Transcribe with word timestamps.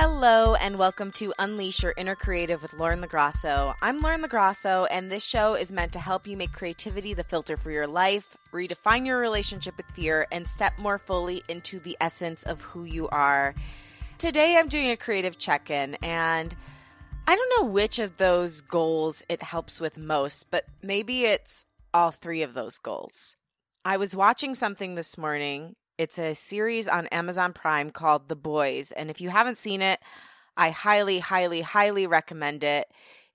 Hello, 0.00 0.54
and 0.54 0.78
welcome 0.78 1.10
to 1.10 1.34
Unleash 1.40 1.82
Your 1.82 1.92
Inner 1.96 2.14
Creative 2.14 2.62
with 2.62 2.72
Lauren 2.72 3.00
LaGrasso. 3.00 3.74
I'm 3.82 4.00
Lauren 4.00 4.22
LaGrasso, 4.22 4.86
and 4.92 5.10
this 5.10 5.24
show 5.24 5.54
is 5.54 5.72
meant 5.72 5.90
to 5.94 5.98
help 5.98 6.24
you 6.24 6.36
make 6.36 6.52
creativity 6.52 7.14
the 7.14 7.24
filter 7.24 7.56
for 7.56 7.72
your 7.72 7.88
life, 7.88 8.36
redefine 8.52 9.04
your 9.04 9.18
relationship 9.18 9.76
with 9.76 9.86
fear, 9.94 10.28
and 10.30 10.46
step 10.46 10.72
more 10.78 10.98
fully 10.98 11.42
into 11.48 11.80
the 11.80 11.96
essence 12.00 12.44
of 12.44 12.62
who 12.62 12.84
you 12.84 13.08
are. 13.08 13.56
Today, 14.18 14.56
I'm 14.56 14.68
doing 14.68 14.90
a 14.90 14.96
creative 14.96 15.36
check 15.36 15.68
in, 15.68 15.96
and 15.96 16.54
I 17.26 17.34
don't 17.34 17.60
know 17.60 17.68
which 17.68 17.98
of 17.98 18.18
those 18.18 18.60
goals 18.60 19.24
it 19.28 19.42
helps 19.42 19.80
with 19.80 19.98
most, 19.98 20.52
but 20.52 20.64
maybe 20.80 21.24
it's 21.24 21.66
all 21.92 22.12
three 22.12 22.42
of 22.42 22.54
those 22.54 22.78
goals. 22.78 23.34
I 23.84 23.96
was 23.96 24.14
watching 24.14 24.54
something 24.54 24.94
this 24.94 25.18
morning 25.18 25.74
it's 25.98 26.18
a 26.18 26.34
series 26.34 26.88
on 26.88 27.08
Amazon 27.08 27.52
Prime 27.52 27.90
called 27.90 28.28
The 28.28 28.36
Boys. 28.36 28.92
And 28.92 29.10
if 29.10 29.20
you 29.20 29.28
haven't 29.28 29.58
seen 29.58 29.82
it, 29.82 30.00
I 30.56 30.70
highly, 30.70 31.18
highly, 31.18 31.60
highly 31.60 32.06
recommend 32.06 32.64
it. 32.64 32.88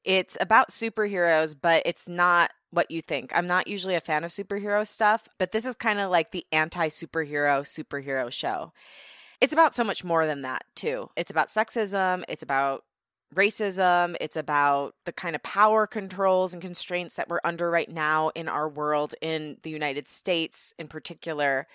It's 0.04 0.38
about 0.40 0.70
superheroes, 0.70 1.56
but 1.60 1.84
it's 1.86 2.08
not 2.08 2.52
what 2.72 2.90
you 2.90 3.02
think. 3.02 3.32
I'm 3.36 3.48
not 3.48 3.68
usually 3.68 3.96
a 3.96 4.02
fan 4.02 4.24
of 4.24 4.32
superhero 4.32 4.88
stuff, 4.88 5.30
but 5.38 5.52
this 5.52 5.66
is 5.66 5.76
kind 5.76 6.00
of 6.00 6.10
like 6.10 6.32
the 6.32 6.46
anti 6.52 6.88
superhero 6.88 7.62
superhero 7.62 8.32
show. 8.32 8.74
It's 9.40 9.54
about 9.54 9.76
so 9.76 9.84
much 9.84 10.04
more 10.04 10.26
than 10.26 10.42
that, 10.42 10.64
too. 10.76 11.10
It's 11.16 11.32
about 11.32 11.50
sexism, 11.50 12.24
it's 12.30 12.44
about 12.44 12.84
racism, 13.36 14.16
it's 14.22 14.38
about 14.38 14.96
the 15.06 15.12
kind 15.12 15.36
of 15.36 15.44
power 15.44 15.86
controls 15.86 16.54
and 16.54 16.62
constraints 16.62 17.16
that 17.16 17.28
we're 17.28 17.42
under 17.44 17.70
right 17.70 17.90
now 17.90 18.30
in 18.36 18.48
our 18.48 18.70
world, 18.70 19.16
in 19.22 19.58
the 19.64 19.70
United 19.70 20.08
States 20.08 20.74
in 20.80 20.88
particular. 20.88 21.68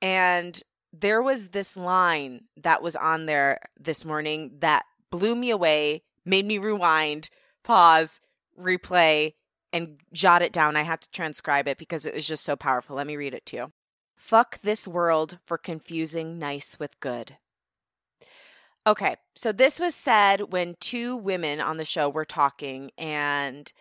And 0.00 0.60
there 0.92 1.22
was 1.22 1.48
this 1.48 1.76
line 1.76 2.42
that 2.56 2.82
was 2.82 2.96
on 2.96 3.26
there 3.26 3.60
this 3.78 4.04
morning 4.04 4.52
that 4.60 4.84
blew 5.10 5.34
me 5.34 5.50
away, 5.50 6.02
made 6.24 6.44
me 6.44 6.58
rewind, 6.58 7.30
pause, 7.62 8.20
replay, 8.58 9.34
and 9.72 10.00
jot 10.12 10.42
it 10.42 10.52
down. 10.52 10.76
I 10.76 10.82
had 10.82 11.00
to 11.00 11.10
transcribe 11.10 11.66
it 11.66 11.78
because 11.78 12.06
it 12.06 12.14
was 12.14 12.26
just 12.26 12.44
so 12.44 12.54
powerful. 12.54 12.96
Let 12.96 13.06
me 13.06 13.16
read 13.16 13.34
it 13.34 13.46
to 13.46 13.56
you. 13.56 13.72
Fuck 14.16 14.60
this 14.60 14.86
world 14.86 15.38
for 15.44 15.58
confusing 15.58 16.38
nice 16.38 16.78
with 16.78 17.00
good. 17.00 17.36
Okay, 18.86 19.16
so 19.34 19.50
this 19.50 19.80
was 19.80 19.94
said 19.94 20.52
when 20.52 20.76
two 20.78 21.16
women 21.16 21.60
on 21.60 21.78
the 21.78 21.84
show 21.84 22.08
were 22.08 22.24
talking, 22.26 22.90
and 22.98 23.72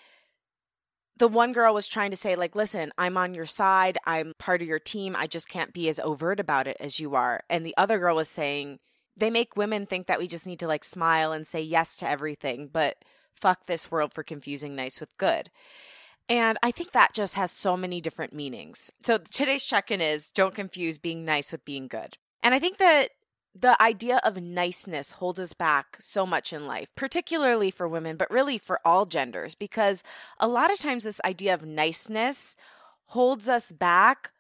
the 1.18 1.28
one 1.28 1.54
girl 1.54 1.74
was 1.74 1.88
trying 1.88 2.12
to 2.12 2.18
say 2.18 2.36
like 2.36 2.56
listen 2.56 2.92
i'm 2.98 3.18
on 3.18 3.34
your 3.34 3.46
side. 3.46 3.98
I'm 4.06 4.34
part 4.40 4.62
of 4.62 4.68
your 4.68 4.80
team. 4.80 5.16
I 5.16 5.28
just 5.28 5.50
can't 5.50 5.74
be 5.74 5.90
as 5.90 6.00
overt 6.00 6.40
about 6.40 6.68
it 6.68 6.78
as 6.80 7.00
you 7.00 7.16
are. 7.16 7.44
And 7.50 7.66
the 7.66 7.76
other 7.78 8.00
girl 8.00 8.16
was 8.16 8.30
saying 8.30 8.80
they 9.16 9.30
make 9.30 9.56
women 9.56 9.86
think 9.86 10.08
that 10.08 10.20
we 10.20 10.28
just 10.28 10.48
need 10.48 10.60
to 10.60 10.68
like 10.68 10.84
smile 10.84 11.32
and 11.32 11.46
say 11.46 11.62
yes 11.62 11.98
to 11.98 12.10
everything 12.10 12.70
but 12.72 12.98
fuck 13.36 13.66
this 13.66 13.92
world 13.92 14.14
for 14.14 14.24
confusing 14.24 14.76
nice 14.76 15.00
with 15.00 15.18
good. 15.18 15.50
And 16.30 16.58
i 16.64 16.72
think 16.72 16.92
that 16.92 17.14
just 17.14 17.36
has 17.36 17.52
so 17.52 17.78
many 17.78 18.02
different 18.02 18.34
meanings. 18.34 18.90
So 19.02 19.18
today's 19.18 19.66
check-in 19.66 20.02
is 20.02 20.32
don't 20.32 20.56
confuse 20.56 20.98
being 20.98 21.26
nice 21.26 21.52
with 21.52 21.66
being 21.66 21.88
good. 21.88 22.18
And 22.42 22.54
i 22.54 22.60
think 22.60 22.78
that 22.78 23.10
the 23.56 23.80
idea 23.82 24.20
of 24.24 24.42
niceness 24.42 25.12
holds 25.12 25.40
us 25.40 25.54
back 25.54 25.98
so 26.00 26.26
much 26.26 26.52
in 26.52 26.66
life, 26.66 26.90
particularly 26.96 27.70
for 27.70 27.88
women, 27.88 28.18
but 28.18 28.32
really 28.32 28.58
for 28.58 28.80
all 28.84 29.06
genders, 29.06 29.54
because 29.54 30.04
a 30.40 30.48
lot 30.48 30.72
of 30.72 30.80
times 30.80 31.04
this 31.04 31.22
idea 31.24 31.54
of 31.54 31.64
niceness 31.64 32.56
holds 33.08 33.48
us 33.48 33.72
back 33.72 34.32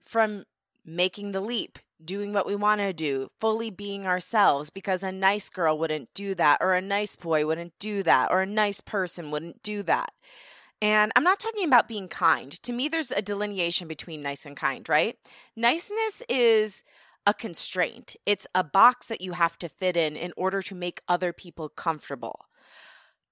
from 0.00 0.44
making 0.84 1.32
the 1.32 1.40
leap, 1.40 1.78
doing 2.02 2.32
what 2.32 2.46
we 2.46 2.54
want 2.54 2.80
to 2.80 2.92
do, 2.92 3.28
fully 3.40 3.70
being 3.70 4.06
ourselves, 4.06 4.70
because 4.70 5.02
a 5.02 5.12
nice 5.12 5.50
girl 5.50 5.76
wouldn't 5.76 6.12
do 6.14 6.34
that, 6.36 6.58
or 6.60 6.74
a 6.74 6.80
nice 6.80 7.16
boy 7.16 7.44
wouldn't 7.44 7.76
do 7.78 8.02
that, 8.04 8.30
or 8.30 8.40
a 8.40 8.46
nice 8.46 8.80
person 8.80 9.30
wouldn't 9.30 9.62
do 9.62 9.82
that. 9.82 10.12
And 10.80 11.12
I'm 11.14 11.24
not 11.24 11.40
talking 11.40 11.66
about 11.66 11.88
being 11.88 12.08
kind. 12.08 12.52
To 12.62 12.72
me, 12.72 12.88
there's 12.88 13.10
a 13.10 13.20
delineation 13.20 13.86
between 13.86 14.22
nice 14.22 14.46
and 14.46 14.56
kind, 14.56 14.88
right? 14.88 15.18
Niceness 15.56 16.22
is 16.28 16.84
a 17.30 17.34
constraint. 17.34 18.16
It's 18.26 18.48
a 18.56 18.64
box 18.64 19.06
that 19.06 19.20
you 19.20 19.34
have 19.34 19.56
to 19.60 19.68
fit 19.68 19.96
in 19.96 20.16
in 20.16 20.32
order 20.36 20.60
to 20.62 20.74
make 20.74 21.00
other 21.06 21.32
people 21.32 21.68
comfortable. 21.68 22.46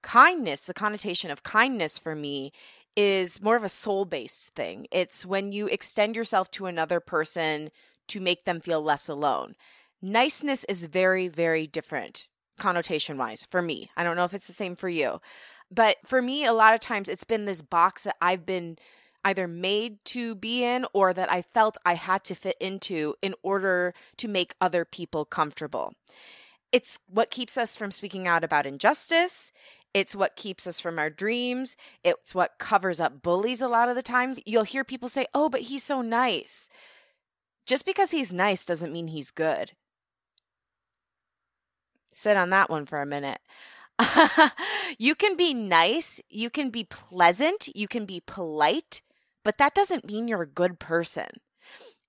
Kindness, 0.03 0.67
the 0.67 0.73
connotation 0.73 1.33
of 1.33 1.43
kindness 1.43 1.99
for 1.99 2.15
me 2.15 2.53
is 2.97 3.43
more 3.43 3.57
of 3.57 3.65
a 3.65 3.69
soul 3.69 4.05
based 4.05 4.55
thing. 4.55 4.87
It's 4.93 5.27
when 5.27 5.51
you 5.51 5.67
extend 5.67 6.15
yourself 6.15 6.49
to 6.53 6.67
another 6.67 7.01
person 7.01 7.71
to 8.07 8.21
make 8.21 8.45
them 8.45 8.61
feel 8.61 8.81
less 8.81 9.09
alone. 9.09 9.57
Niceness 10.01 10.63
is 10.69 10.85
very, 10.85 11.27
very 11.27 11.67
different 11.67 12.29
connotation 12.57 13.19
wise 13.19 13.49
for 13.51 13.61
me. 13.61 13.91
I 13.97 14.05
don't 14.05 14.15
know 14.15 14.25
if 14.25 14.35
it's 14.35 14.47
the 14.47 14.53
same 14.53 14.77
for 14.77 14.89
you. 14.89 15.21
But 15.73 15.97
for 16.07 16.23
me, 16.23 16.45
a 16.45 16.53
lot 16.53 16.75
of 16.75 16.79
times 16.79 17.09
it's 17.09 17.25
been 17.25 17.47
this 17.47 17.63
box 17.63 18.05
that 18.05 18.17
I've 18.23 18.47
been 18.47 18.79
either 19.25 19.49
made 19.49 20.05
to 20.07 20.35
be 20.35 20.65
in 20.65 20.87
or 20.93 21.13
that 21.13 21.31
I 21.31 21.43
felt 21.43 21.77
I 21.85 21.95
had 21.95 22.25
to 22.25 22.35
fit 22.35 22.57
into 22.61 23.15
in 23.23 23.35
order 23.43 23.95
to 24.19 24.29
make 24.29 24.55
other 24.61 24.85
people 24.85 25.25
comfortable. 25.25 25.95
It's 26.73 26.99
what 27.09 27.31
keeps 27.31 27.57
us 27.57 27.77
from 27.77 27.91
speaking 27.91 28.27
out 28.27 28.45
about 28.45 28.67
injustice. 28.67 29.53
It's 29.95 30.15
what 30.15 30.37
keeps 30.37 30.67
us 30.67 30.81
from 30.81 30.99
our 30.99 31.11
dreams. 31.11 31.77
It's 32.05 32.35
what 32.35 32.59
covers 32.59 33.01
up 33.01 33.23
bullies 33.23 33.61
a 33.61 33.69
lot 33.69 33.89
of 33.89 33.97
the 33.97 34.03
times. 34.03 34.39
You'll 34.45 34.65
hear 34.65 34.85
people 34.85 35.09
say, 35.09 35.27
Oh, 35.35 35.49
but 35.49 35.63
he's 35.63 35.83
so 35.83 36.03
nice. 36.03 36.69
Just 37.67 37.87
because 37.87 38.11
he's 38.11 38.33
nice 38.33 38.65
doesn't 38.65 38.93
mean 38.93 39.09
he's 39.09 39.31
good. 39.31 39.73
Sit 42.13 42.37
on 42.37 42.51
that 42.51 42.71
one 42.71 42.87
for 42.87 43.01
a 43.01 43.07
minute. 43.07 43.41
you 44.99 45.15
can 45.15 45.37
be 45.37 45.53
nice, 45.53 46.21
you 46.31 46.51
can 46.51 46.71
be 46.71 46.85
pleasant, 46.85 47.69
you 47.75 47.89
can 47.89 48.07
be 48.07 48.23
polite, 48.25 49.03
but 49.45 49.59
that 49.59 49.75
doesn't 49.75 50.07
mean 50.07 50.29
you're 50.29 50.43
a 50.43 50.47
good 50.47 50.79
person. 50.79 51.29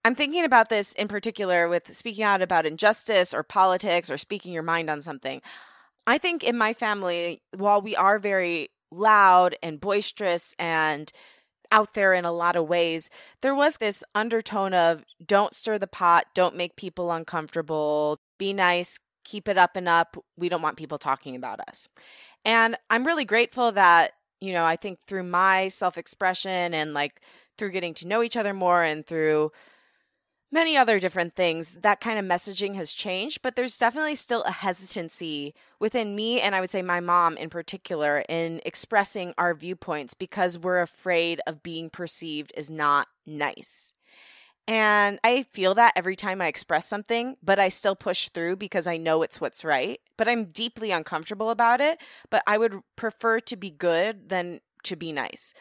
I'm 0.05 0.15
thinking 0.15 0.45
about 0.45 0.69
this 0.69 0.93
in 0.93 1.07
particular 1.07 1.67
with 1.67 1.95
speaking 1.95 2.23
out 2.23 2.41
about 2.41 2.65
injustice 2.65 3.33
or 3.33 3.43
politics 3.43 4.09
or 4.09 4.17
speaking 4.17 4.53
your 4.53 4.63
mind 4.63 4.89
on 4.89 5.01
something. 5.01 5.41
I 6.07 6.17
think 6.17 6.43
in 6.43 6.57
my 6.57 6.73
family, 6.73 7.41
while 7.55 7.81
we 7.81 7.95
are 7.95 8.17
very 8.17 8.69
loud 8.91 9.55
and 9.61 9.79
boisterous 9.79 10.55
and 10.57 11.11
out 11.71 11.93
there 11.93 12.13
in 12.13 12.25
a 12.25 12.31
lot 12.31 12.55
of 12.55 12.67
ways, 12.67 13.09
there 13.41 13.53
was 13.53 13.77
this 13.77 14.03
undertone 14.15 14.73
of 14.73 15.03
don't 15.23 15.53
stir 15.53 15.77
the 15.77 15.85
pot, 15.85 16.25
don't 16.33 16.55
make 16.55 16.75
people 16.75 17.11
uncomfortable, 17.11 18.19
be 18.39 18.53
nice, 18.53 18.99
keep 19.23 19.47
it 19.47 19.57
up 19.57 19.75
and 19.75 19.87
up. 19.87 20.17
We 20.37 20.49
don't 20.49 20.61
want 20.63 20.77
people 20.77 20.97
talking 20.97 21.35
about 21.35 21.59
us. 21.67 21.87
And 22.45 22.77
I'm 22.89 23.05
really 23.05 23.25
grateful 23.25 23.71
that 23.73 24.13
you 24.41 24.53
know, 24.53 24.65
I 24.65 24.75
think 24.75 24.99
through 25.01 25.23
my 25.23 25.67
self 25.67 25.97
expression 25.97 26.73
and 26.73 26.93
like 26.93 27.21
through 27.57 27.71
getting 27.71 27.93
to 27.95 28.07
know 28.07 28.23
each 28.23 28.37
other 28.37 28.53
more 28.53 28.83
and 28.83 29.05
through 29.05 29.51
many 30.51 30.75
other 30.77 30.99
different 30.99 31.35
things, 31.35 31.75
that 31.81 31.99
kind 31.99 32.17
of 32.17 32.25
messaging 32.25 32.75
has 32.75 32.93
changed. 32.93 33.41
But 33.41 33.55
there's 33.55 33.77
definitely 33.77 34.15
still 34.15 34.43
a 34.43 34.51
hesitancy 34.51 35.53
within 35.79 36.15
me, 36.15 36.41
and 36.41 36.55
I 36.55 36.61
would 36.61 36.69
say 36.69 36.81
my 36.81 36.99
mom 36.99 37.37
in 37.37 37.49
particular, 37.49 38.23
in 38.29 38.61
expressing 38.65 39.33
our 39.37 39.53
viewpoints 39.53 40.13
because 40.13 40.57
we're 40.57 40.81
afraid 40.81 41.41
of 41.45 41.63
being 41.63 41.89
perceived 41.89 42.53
as 42.57 42.69
not 42.69 43.07
nice. 43.25 43.93
And 44.69 45.19
I 45.23 45.41
feel 45.51 45.73
that 45.73 45.93
every 45.95 46.15
time 46.15 46.41
I 46.41 46.47
express 46.47 46.85
something, 46.85 47.37
but 47.41 47.57
I 47.57 47.69
still 47.69 47.95
push 47.95 48.29
through 48.29 48.57
because 48.57 48.85
I 48.85 48.97
know 48.97 49.23
it's 49.23 49.41
what's 49.41 49.65
right. 49.65 49.99
But 50.15 50.27
I'm 50.27 50.45
deeply 50.45 50.91
uncomfortable 50.91 51.49
about 51.49 51.81
it. 51.81 51.99
But 52.29 52.43
I 52.45 52.59
would 52.59 52.75
prefer 52.95 53.39
to 53.39 53.55
be 53.55 53.71
good 53.71 54.29
than 54.29 54.61
to 54.83 54.95
be 54.95 55.11
nice. 55.11 55.55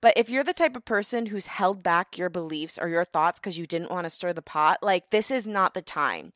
But 0.00 0.14
if 0.16 0.30
you're 0.30 0.44
the 0.44 0.54
type 0.54 0.76
of 0.76 0.86
person 0.86 1.26
who's 1.26 1.44
held 1.44 1.82
back 1.82 2.16
your 2.16 2.30
beliefs 2.30 2.78
or 2.80 2.88
your 2.88 3.04
thoughts 3.04 3.38
because 3.38 3.58
you 3.58 3.66
didn't 3.66 3.90
want 3.90 4.04
to 4.06 4.10
stir 4.10 4.32
the 4.32 4.40
pot, 4.40 4.78
like 4.80 5.10
this 5.10 5.30
is 5.30 5.46
not 5.46 5.74
the 5.74 5.82
time. 5.82 6.32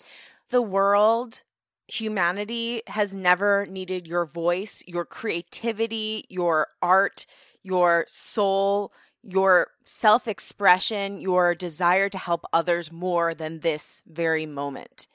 The 0.50 0.60
world, 0.60 1.42
humanity 1.88 2.82
has 2.88 3.16
never 3.16 3.64
needed 3.70 4.06
your 4.06 4.26
voice, 4.26 4.84
your 4.86 5.06
creativity, 5.06 6.26
your 6.28 6.66
art, 6.82 7.24
your 7.62 8.04
soul, 8.06 8.92
your 9.22 9.68
self 9.84 10.26
expression, 10.26 11.20
your 11.20 11.54
desire 11.54 12.08
to 12.08 12.18
help 12.18 12.44
others 12.52 12.90
more 12.90 13.34
than 13.34 13.60
this 13.60 14.02
very 14.06 14.46
moment. 14.46 15.06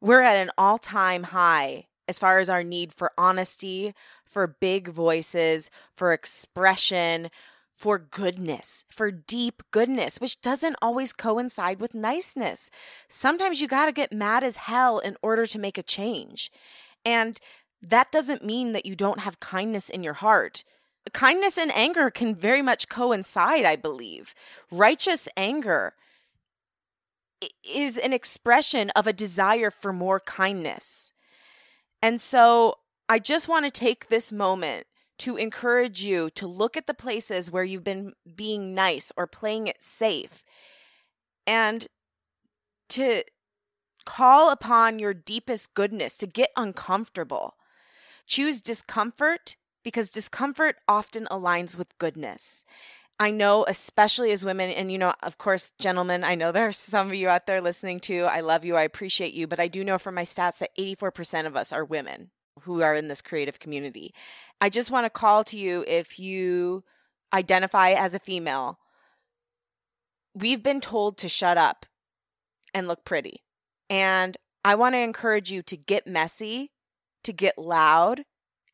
We're 0.00 0.22
at 0.22 0.36
an 0.36 0.50
all 0.56 0.78
time 0.78 1.24
high 1.24 1.86
as 2.08 2.18
far 2.18 2.38
as 2.38 2.48
our 2.48 2.64
need 2.64 2.92
for 2.92 3.12
honesty, 3.16 3.94
for 4.28 4.46
big 4.46 4.88
voices, 4.88 5.70
for 5.94 6.12
expression, 6.12 7.30
for 7.76 7.98
goodness, 7.98 8.84
for 8.90 9.10
deep 9.10 9.62
goodness, 9.70 10.20
which 10.20 10.40
doesn't 10.40 10.76
always 10.82 11.12
coincide 11.12 11.80
with 11.80 11.94
niceness. 11.94 12.70
Sometimes 13.08 13.60
you 13.60 13.68
got 13.68 13.86
to 13.86 13.92
get 13.92 14.12
mad 14.12 14.42
as 14.44 14.56
hell 14.56 14.98
in 14.98 15.16
order 15.22 15.46
to 15.46 15.58
make 15.58 15.78
a 15.78 15.82
change. 15.82 16.50
And 17.04 17.38
that 17.80 18.12
doesn't 18.12 18.44
mean 18.44 18.72
that 18.72 18.84
you 18.84 18.94
don't 18.94 19.20
have 19.20 19.40
kindness 19.40 19.88
in 19.88 20.02
your 20.02 20.14
heart 20.14 20.64
kindness 21.12 21.58
and 21.58 21.72
anger 21.72 22.10
can 22.10 22.34
very 22.34 22.62
much 22.62 22.88
coincide, 22.88 23.64
I 23.64 23.76
believe. 23.76 24.34
Righteous 24.70 25.28
anger 25.36 25.94
is 27.64 27.96
an 27.96 28.12
expression 28.12 28.90
of 28.90 29.06
a 29.06 29.12
desire 29.12 29.70
for 29.70 29.92
more 29.92 30.20
kindness. 30.20 31.12
And 32.02 32.20
so 32.20 32.76
I 33.08 33.18
just 33.18 33.48
want 33.48 33.64
to 33.64 33.70
take 33.70 34.08
this 34.08 34.30
moment 34.30 34.86
to 35.18 35.36
encourage 35.36 36.02
you 36.02 36.30
to 36.30 36.46
look 36.46 36.76
at 36.76 36.86
the 36.86 36.94
places 36.94 37.50
where 37.50 37.64
you've 37.64 37.84
been 37.84 38.12
being 38.36 38.74
nice 38.74 39.12
or 39.16 39.26
playing 39.26 39.66
it 39.66 39.82
safe 39.82 40.44
and 41.46 41.88
to 42.88 43.22
call 44.04 44.50
upon 44.50 44.98
your 44.98 45.14
deepest 45.14 45.74
goodness, 45.74 46.16
to 46.16 46.26
get 46.26 46.50
uncomfortable. 46.56 47.54
Choose 48.26 48.60
discomfort 48.60 49.56
because 49.82 50.10
discomfort 50.10 50.76
often 50.88 51.26
aligns 51.30 51.76
with 51.76 51.96
goodness. 51.98 52.64
I 53.18 53.30
know, 53.30 53.66
especially 53.68 54.32
as 54.32 54.44
women, 54.44 54.70
and 54.70 54.90
you 54.90 54.96
know, 54.96 55.12
of 55.22 55.36
course, 55.36 55.72
gentlemen, 55.78 56.24
I 56.24 56.34
know 56.34 56.52
there 56.52 56.68
are 56.68 56.72
some 56.72 57.08
of 57.08 57.14
you 57.14 57.28
out 57.28 57.46
there 57.46 57.60
listening 57.60 58.00
too. 58.00 58.24
I 58.24 58.40
love 58.40 58.64
you, 58.64 58.76
I 58.76 58.82
appreciate 58.82 59.34
you, 59.34 59.46
but 59.46 59.60
I 59.60 59.68
do 59.68 59.84
know 59.84 59.98
from 59.98 60.14
my 60.14 60.22
stats 60.22 60.58
that 60.58 60.76
84% 60.78 61.46
of 61.46 61.54
us 61.54 61.72
are 61.72 61.84
women 61.84 62.30
who 62.62 62.80
are 62.82 62.94
in 62.94 63.08
this 63.08 63.20
creative 63.20 63.58
community. 63.58 64.14
I 64.60 64.70
just 64.70 64.90
want 64.90 65.04
to 65.04 65.10
call 65.10 65.44
to 65.44 65.58
you 65.58 65.84
if 65.86 66.18
you 66.18 66.84
identify 67.32 67.90
as 67.90 68.14
a 68.14 68.18
female, 68.18 68.78
we've 70.34 70.62
been 70.62 70.80
told 70.80 71.18
to 71.18 71.28
shut 71.28 71.58
up 71.58 71.86
and 72.72 72.88
look 72.88 73.04
pretty. 73.04 73.42
And 73.88 74.36
I 74.64 74.74
want 74.76 74.94
to 74.94 74.98
encourage 74.98 75.50
you 75.50 75.62
to 75.64 75.76
get 75.76 76.06
messy, 76.06 76.70
to 77.24 77.32
get 77.32 77.58
loud, 77.58 78.22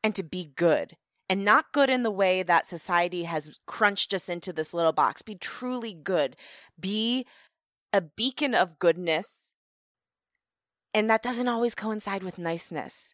and 0.03 0.15
to 0.15 0.23
be 0.23 0.51
good. 0.55 0.95
And 1.29 1.43
not 1.43 1.73
good 1.73 1.89
in 1.89 2.03
the 2.03 2.11
way 2.11 2.41
that 2.41 2.67
society 2.67 3.23
has 3.23 3.59
crunched 3.67 4.13
us 4.13 4.29
into 4.29 4.53
this 4.53 4.73
little 4.73 4.93
box. 4.93 5.21
Be 5.21 5.35
truly 5.35 5.93
good. 5.93 6.37
Be 6.79 7.25
a 7.91 7.99
beacon 7.99 8.55
of 8.55 8.79
goodness. 8.79 9.51
And 10.93 11.09
that 11.09 11.21
doesn't 11.21 11.49
always 11.49 11.75
coincide 11.75 12.23
with 12.23 12.37
niceness. 12.37 13.13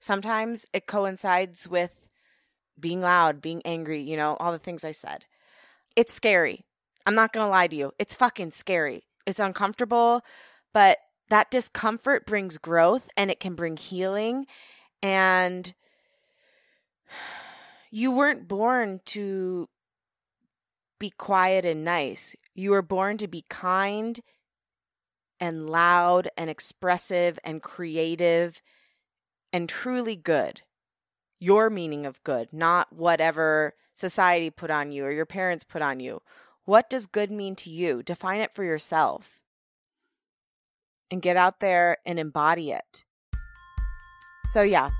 Sometimes 0.00 0.64
it 0.72 0.86
coincides 0.86 1.68
with 1.68 2.06
being 2.78 3.02
loud, 3.02 3.42
being 3.42 3.60
angry, 3.66 4.00
you 4.00 4.16
know, 4.16 4.36
all 4.40 4.52
the 4.52 4.58
things 4.58 4.84
I 4.84 4.92
said. 4.92 5.26
It's 5.96 6.14
scary. 6.14 6.64
I'm 7.04 7.14
not 7.14 7.32
going 7.32 7.44
to 7.44 7.50
lie 7.50 7.66
to 7.66 7.76
you. 7.76 7.92
It's 7.98 8.14
fucking 8.14 8.52
scary. 8.52 9.04
It's 9.26 9.38
uncomfortable, 9.38 10.22
but 10.72 10.98
that 11.28 11.50
discomfort 11.50 12.24
brings 12.26 12.56
growth 12.56 13.08
and 13.16 13.30
it 13.30 13.40
can 13.40 13.54
bring 13.54 13.76
healing. 13.76 14.46
And 15.02 15.74
you 17.90 18.12
weren't 18.12 18.48
born 18.48 19.00
to 19.06 19.68
be 20.98 21.10
quiet 21.10 21.64
and 21.64 21.84
nice. 21.84 22.36
You 22.54 22.70
were 22.70 22.82
born 22.82 23.16
to 23.18 23.28
be 23.28 23.44
kind 23.48 24.20
and 25.40 25.68
loud 25.68 26.28
and 26.36 26.50
expressive 26.50 27.38
and 27.42 27.62
creative 27.62 28.62
and 29.52 29.68
truly 29.68 30.14
good. 30.14 30.60
Your 31.40 31.70
meaning 31.70 32.04
of 32.04 32.22
good, 32.22 32.52
not 32.52 32.92
whatever 32.92 33.74
society 33.94 34.50
put 34.50 34.70
on 34.70 34.92
you 34.92 35.04
or 35.04 35.10
your 35.10 35.26
parents 35.26 35.64
put 35.64 35.80
on 35.80 35.98
you. 35.98 36.20
What 36.64 36.90
does 36.90 37.06
good 37.06 37.30
mean 37.30 37.56
to 37.56 37.70
you? 37.70 38.02
Define 38.02 38.40
it 38.40 38.52
for 38.52 38.62
yourself 38.62 39.40
and 41.10 41.22
get 41.22 41.36
out 41.36 41.60
there 41.60 41.96
and 42.04 42.18
embody 42.18 42.70
it. 42.70 43.04
So, 44.46 44.62
yeah, 44.62 44.90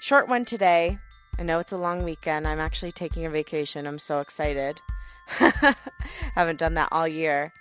short 0.00 0.28
one 0.28 0.44
today. 0.44 0.98
I 1.38 1.42
know 1.42 1.58
it's 1.58 1.72
a 1.72 1.76
long 1.76 2.02
weekend. 2.02 2.48
I'm 2.48 2.58
actually 2.58 2.92
taking 2.92 3.26
a 3.26 3.30
vacation. 3.30 3.86
I'm 3.86 3.98
so 3.98 4.20
excited. 4.20 4.80
Haven't 6.34 6.58
done 6.58 6.74
that 6.74 6.88
all 6.90 7.06
year. 7.06 7.52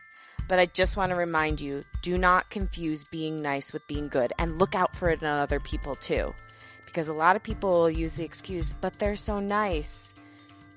But 0.48 0.58
I 0.58 0.66
just 0.66 0.98
want 0.98 1.12
to 1.12 1.16
remind 1.16 1.62
you 1.62 1.84
do 2.02 2.18
not 2.18 2.50
confuse 2.50 3.04
being 3.04 3.42
nice 3.42 3.72
with 3.72 3.88
being 3.88 4.08
good 4.08 4.34
and 4.40 4.58
look 4.58 4.74
out 4.74 4.96
for 4.96 5.10
it 5.10 5.22
in 5.22 5.28
other 5.28 5.60
people 5.60 5.96
too. 5.96 6.34
Because 6.86 7.08
a 7.08 7.14
lot 7.14 7.36
of 7.36 7.44
people 7.44 7.90
use 7.90 8.16
the 8.16 8.26
excuse, 8.26 8.74
but 8.74 8.98
they're 8.98 9.16
so 9.16 9.40
nice. 9.40 10.14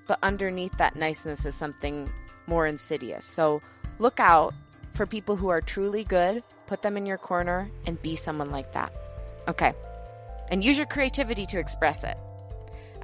But 0.06 0.18
underneath 0.22 0.76
that 0.76 0.96
niceness 0.96 1.46
is 1.46 1.54
something 1.54 2.10
more 2.46 2.66
insidious. 2.66 3.24
So 3.24 3.62
look 3.98 4.20
out 4.20 4.52
for 4.92 5.06
people 5.06 5.36
who 5.36 5.48
are 5.48 5.62
truly 5.62 6.04
good, 6.04 6.42
put 6.66 6.82
them 6.82 6.98
in 6.98 7.06
your 7.06 7.18
corner, 7.18 7.70
and 7.86 8.02
be 8.02 8.14
someone 8.14 8.50
like 8.50 8.72
that. 8.74 8.92
Okay. 9.48 9.72
And 10.50 10.62
use 10.62 10.76
your 10.76 10.86
creativity 10.86 11.46
to 11.46 11.58
express 11.58 12.04
it. 12.04 12.16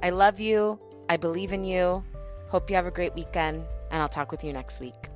I 0.01 0.11
love 0.11 0.39
you. 0.39 0.79
I 1.09 1.17
believe 1.17 1.51
in 1.51 1.63
you. 1.63 2.03
Hope 2.47 2.69
you 2.69 2.75
have 2.75 2.85
a 2.85 2.91
great 2.91 3.15
weekend, 3.15 3.63
and 3.91 4.01
I'll 4.01 4.09
talk 4.09 4.31
with 4.31 4.43
you 4.43 4.53
next 4.53 4.79
week. 4.79 5.08